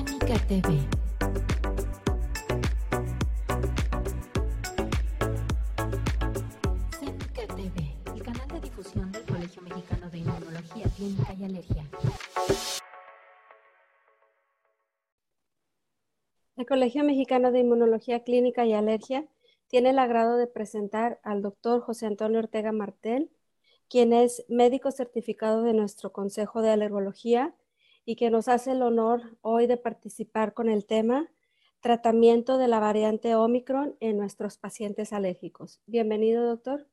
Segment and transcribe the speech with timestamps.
[0.00, 0.78] Cénica TV.
[6.98, 11.84] Cénica TV, el canal de difusión del Colegio Mexicano de Inmunología Clínica y Alergia.
[16.56, 19.26] El Colegio Mexicano de Inmunología Clínica y Alergia
[19.68, 23.30] tiene el agrado de presentar al doctor José Antonio Ortega Martel,
[23.90, 27.54] quien es médico certificado de nuestro Consejo de Alergología
[28.04, 31.30] y que nos hace el honor hoy de participar con el tema
[31.80, 35.80] tratamiento de la variante Omicron en nuestros pacientes alérgicos.
[35.86, 36.86] Bienvenido, doctor,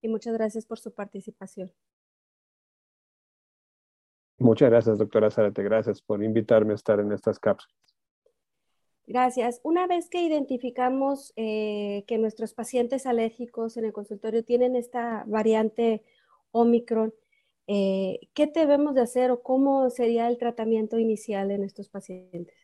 [0.00, 1.72] y muchas gracias por su participación.
[4.38, 5.62] Muchas gracias, doctora Zárate.
[5.62, 7.76] Gracias por invitarme a estar en estas cápsulas.
[9.06, 9.60] Gracias.
[9.62, 16.02] Una vez que identificamos eh, que nuestros pacientes alérgicos en el consultorio tienen esta variante
[16.50, 17.14] Omicron,
[17.66, 22.54] eh, ¿qué debemos de hacer o cómo sería el tratamiento inicial en estos pacientes?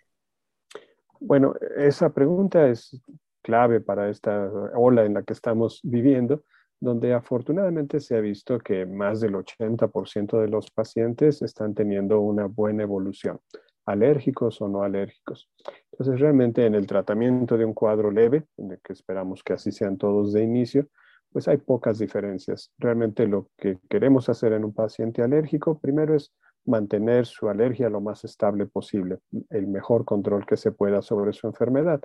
[1.21, 3.01] Bueno, esa pregunta es
[3.43, 6.45] clave para esta ola en la que estamos viviendo,
[6.81, 12.47] donde afortunadamente se ha visto que más del 80% de los pacientes están teniendo una
[12.47, 13.41] buena evolución,
[13.85, 15.51] alérgicos o no alérgicos.
[15.93, 19.73] Entonces, realmente en el tratamiento de un cuadro leve, en el que esperamos que así
[19.73, 20.87] sean todos de inicio,
[21.33, 22.73] pues hay pocas diferencias.
[22.79, 26.33] Realmente lo que queremos hacer en un paciente alérgico, primero es
[26.65, 29.19] mantener su alergia lo más estable posible,
[29.51, 32.01] el mejor control que se pueda sobre su enfermedad,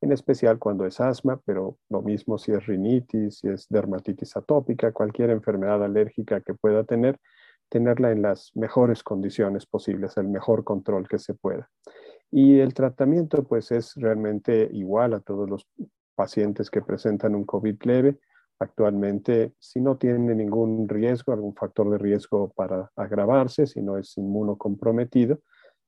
[0.00, 4.92] en especial cuando es asma, pero lo mismo si es rinitis, si es dermatitis atópica,
[4.92, 7.18] cualquier enfermedad alérgica que pueda tener,
[7.68, 11.70] tenerla en las mejores condiciones posibles, el mejor control que se pueda.
[12.30, 15.68] Y el tratamiento pues es realmente igual a todos los
[16.14, 18.18] pacientes que presentan un COVID leve,
[18.64, 24.16] actualmente, si no tiene ningún riesgo, algún factor de riesgo para agravarse, si no es
[24.18, 25.38] inmunocomprometido,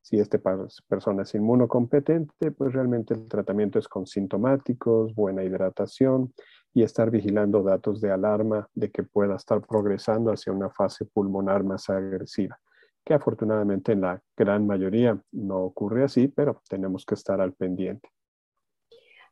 [0.01, 0.39] si esta
[0.87, 6.33] persona es inmunocompetente, pues realmente el tratamiento es con sintomáticos, buena hidratación
[6.73, 11.65] y estar vigilando datos de alarma de que pueda estar progresando hacia una fase pulmonar
[11.65, 12.57] más agresiva,
[13.05, 18.09] que afortunadamente en la gran mayoría no ocurre así, pero tenemos que estar al pendiente.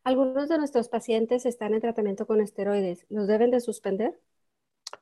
[0.04, 3.06] Algunos de nuestros pacientes están en tratamiento con esteroides.
[3.08, 4.20] ¿Los deben de suspender?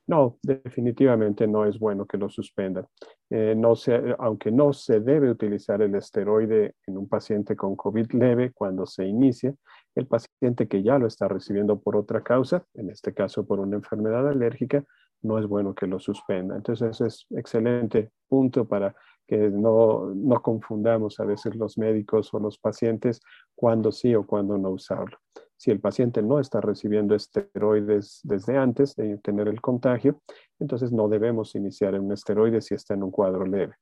[0.06, 2.86] No, definitivamente no es bueno que lo suspendan.
[3.28, 3.74] Eh, no
[4.18, 9.04] aunque no se debe utilizar el esteroide en un paciente con COVID leve cuando se
[9.04, 9.52] inicia,
[9.96, 13.76] el paciente que ya lo está recibiendo por otra causa, en este caso por una
[13.76, 14.84] enfermedad alérgica,
[15.22, 16.54] no es bueno que lo suspenda.
[16.54, 18.94] Entonces, es excelente punto para
[19.26, 23.20] que no, no confundamos a veces los médicos o los pacientes
[23.54, 25.18] cuando sí o cuando no usarlo.
[25.56, 30.20] Si el paciente no está recibiendo esteroides desde antes de tener el contagio,
[30.58, 33.76] entonces no debemos iniciar un esteroide si está en un cuadro leve.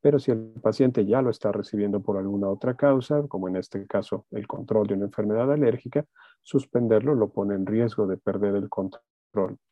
[0.00, 3.84] Pero si el paciente ya lo está recibiendo por alguna otra causa, como en este
[3.86, 6.04] caso el control de una enfermedad alérgica,
[6.42, 9.02] suspenderlo lo pone en riesgo de perder el control.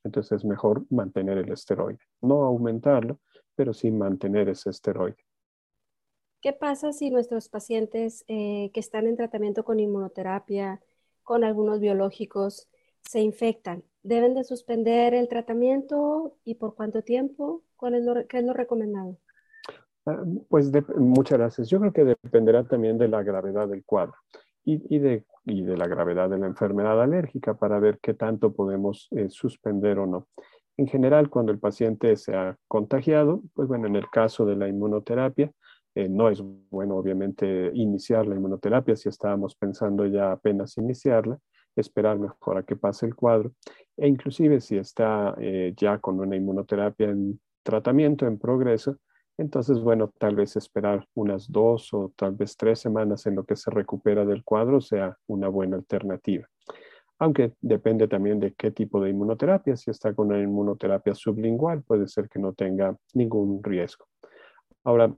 [0.03, 3.21] Entonces es mejor mantener el esteroide, no aumentarlo,
[3.54, 5.16] pero sin mantener ese esteroide.
[6.40, 10.80] ¿Qué pasa si nuestros pacientes eh, que están en tratamiento con inmunoterapia,
[11.22, 12.68] con algunos biológicos,
[13.00, 13.84] se infectan?
[14.02, 17.62] ¿Deben de suspender el tratamiento y por cuánto tiempo?
[17.76, 19.18] ¿Cuál es lo, ¿Qué es lo recomendado?
[20.04, 21.69] Ah, pues muchas gracias.
[21.69, 24.14] Yo creo que dependerá también de la gravedad del cuadro
[24.64, 29.28] y, de, de, la gravedad de la enfermedad alérgica para ver qué tanto podemos eh,
[29.28, 30.28] suspender o no.
[30.82, 34.66] En general, cuando el paciente se ha contagiado, pues bueno, en el caso de la
[34.66, 35.53] inmunoterapia,
[35.94, 41.38] eh, no es bueno obviamente iniciar la inmunoterapia si estábamos pensando ya apenas iniciarla,
[41.76, 43.53] esperar mejor a que pase el cuadro.
[43.97, 48.99] E inclusive si está eh, ya con una inmunoterapia en tratamiento, en progreso,
[49.38, 53.54] entonces bueno, tal vez esperar unas dos o tal vez tres semanas en lo que
[53.54, 56.49] se recupera del cuadro sea una buena alternativa
[57.22, 59.77] aunque depende también de qué tipo de inmunoterapia.
[59.77, 64.06] Si está con una inmunoterapia sublingual, puede ser que no tenga ningún riesgo.
[64.83, 65.15] Ahora,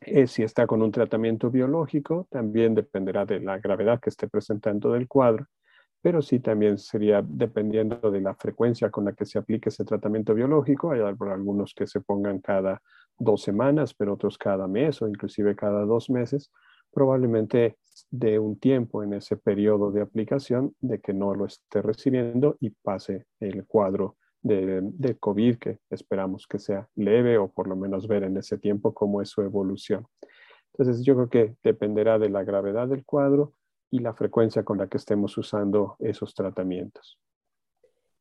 [0.00, 4.92] eh, si está con un tratamiento biológico, también dependerá de la gravedad que esté presentando
[4.92, 5.44] del cuadro,
[6.00, 10.32] pero sí también sería dependiendo de la frecuencia con la que se aplique ese tratamiento
[10.32, 10.92] biológico.
[10.92, 12.80] Hay algunos que se pongan cada
[13.18, 16.50] dos semanas, pero otros cada mes o inclusive cada dos meses
[16.92, 17.76] probablemente
[18.10, 22.70] de un tiempo en ese periodo de aplicación de que no lo esté recibiendo y
[22.70, 28.24] pase el cuadro de, COVID, que esperamos que sea leve o por lo menos ver
[28.24, 30.06] en ese tiempo cómo es su evolución.
[30.72, 33.52] Entonces yo creo que dependerá de la gravedad del cuadro
[33.90, 37.18] y la frecuencia con la que estemos usando esos tratamientos.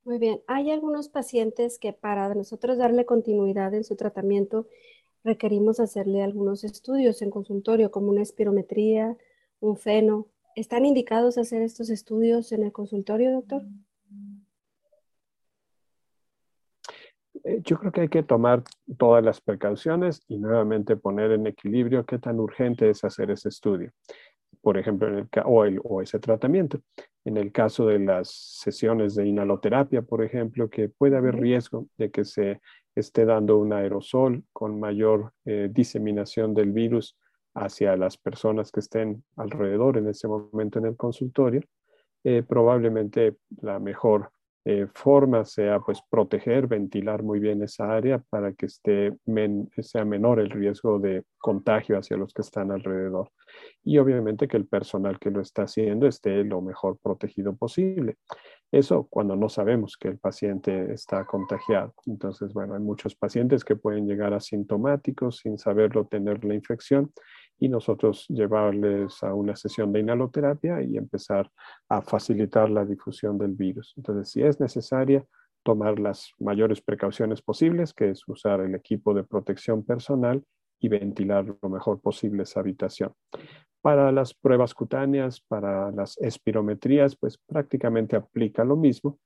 [0.04, 4.68] Muy bien, hay algunos pacientes que para nosotros darle continuidad en su tratamiento
[5.24, 9.18] requerimos hacerle algunos estudios en consultorio, como una espirometría,
[9.62, 10.28] un feno.
[10.56, 13.64] ¿Están indicados hacer estos estudios en el consultorio, doctor?
[17.46, 18.64] Eh, yo creo que hay que tomar
[18.98, 23.92] todas las precauciones y nuevamente poner en equilibrio qué tan urgente es hacer ese estudio,
[24.62, 26.82] por ejemplo, en el, o, o ese tratamiento.
[27.24, 32.12] En el caso de las sesiones de inhaloterapia, por ejemplo, que puede haber riesgo de
[32.12, 32.60] que se
[32.96, 37.16] esté dando un aerosol con mayor eh, diseminación del virus
[37.54, 41.62] hacia las personas que estén alrededor en ese momento en el consultorio,
[42.24, 44.32] eh, probablemente la mejor
[44.64, 49.12] eh, forma sea pues proteger, ventilar muy bien esa área para que esté
[49.80, 53.32] sea menor el riesgo de contagio hacia los que están alrededor.
[53.84, 58.18] Y obviamente que el personal que lo está haciendo esté lo mejor protegido posible.
[58.72, 61.96] Eso cuando no sabemos que el paciente está contagiado.
[62.06, 67.12] Entonces, bueno, hay muchos pacientes que pueden llegar asintomáticos sin saberlo tener la infección
[67.62, 71.50] y nosotros llevarles a una sesión de inhaloterapia y empezar
[71.90, 73.94] a facilitar la difusión del virus.
[73.98, 75.24] Entonces, si es necesaria,
[75.64, 80.44] tomar las mayores precauciones posibles, que es usar el equipo de protección personal
[80.80, 83.14] y ventilar lo mejor posible esa habitación.
[83.80, 89.20] Para las pruebas cutáneas, para las espirometrías, pues prácticamente aplica lo mismo,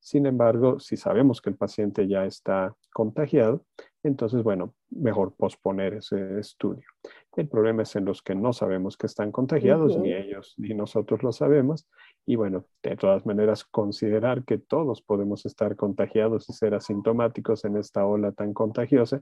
[0.00, 3.64] sin embargo, si sabemos que el paciente ya está contagiado,
[4.02, 6.86] entonces, bueno, mejor posponer ese estudio.
[7.36, 11.22] El problema es en los que no sabemos que están contagiados, ni ellos ni nosotros
[11.22, 11.86] lo sabemos.
[12.26, 17.76] Y bueno, de todas maneras, considerar que todos podemos estar contagiados y ser asintomáticos en
[17.76, 19.20] esta ola tan contagiosa.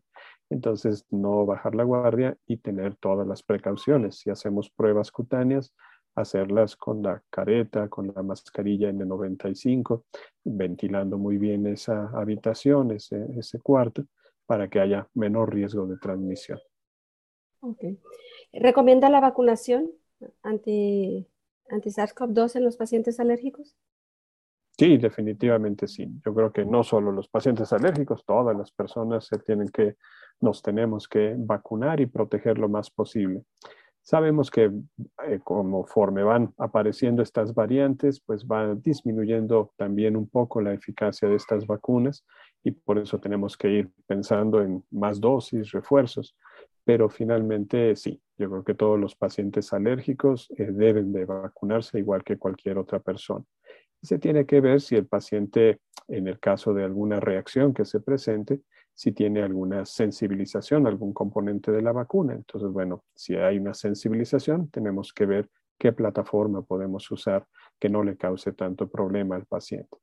[0.49, 4.21] Entonces, no bajar la guardia y tener todas las precauciones.
[4.21, 5.75] Si hacemos pruebas cutáneas,
[6.20, 10.05] hacerlas con la careta, con la mascarilla N95,
[10.44, 14.05] ventilando muy bien esa habitación, ese, ese cuarto,
[14.47, 16.59] para que haya menor riesgo de transmisión.
[17.61, 17.99] Okay.
[18.53, 19.91] ¿Recomienda la vacunación
[20.43, 21.26] anti,
[21.69, 23.76] anti SARS-CoV-2 en los pacientes alérgicos?
[24.79, 26.09] Sí, definitivamente sí.
[26.25, 29.97] Yo creo que no solo los pacientes alérgicos, todas las personas se tienen que,
[30.41, 33.43] nos tenemos que vacunar y proteger lo más posible.
[34.09, 34.73] Sabemos que
[35.27, 41.35] eh, conforme van apareciendo estas variantes, pues va disminuyendo también un poco la eficacia de
[41.35, 42.25] estas vacunas
[42.65, 46.35] y por eso tenemos que ir pensando en más dosis, refuerzos.
[46.85, 52.25] Pero finalmente sí, yo creo que todos los pacientes alérgicos eh, deben de vacunarse igual
[52.25, 53.45] que cualquier otra persona.
[54.01, 58.01] se tiene que ver si el paciente, en el caso de alguna reacción que se
[58.01, 58.63] presente,
[58.99, 62.35] si tiene alguna sensibilización, algún componente de la vacuna.
[62.35, 65.49] Entonces, bueno, si hay una sensibilización, tenemos que ver
[65.79, 67.47] qué plataforma podemos usar
[67.79, 69.97] que no le cause tanto problema al paciente.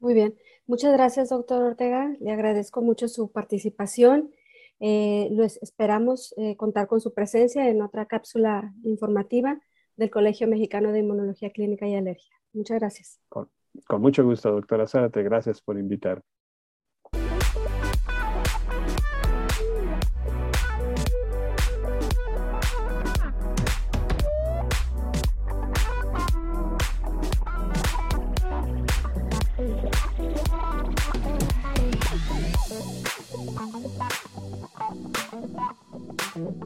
[0.00, 0.34] Muy bien.
[0.66, 2.14] Muchas gracias, doctor Ortega.
[2.20, 4.30] Le agradezco mucho su participación.
[4.78, 5.30] Eh,
[5.62, 9.58] esperamos eh, contar con su presencia en otra cápsula informativa
[9.96, 12.36] del Colegio Mexicano de Inmunología Clínica y Alergia.
[12.52, 13.18] Muchas gracias.
[13.30, 13.48] Con,
[13.86, 15.22] con mucho gusto, doctora Zárate.
[15.22, 16.22] Gracias por invitarme.
[36.34, 36.64] Thank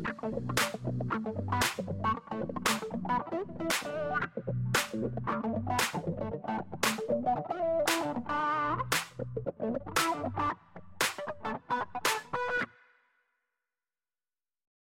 [5.70, 5.85] you.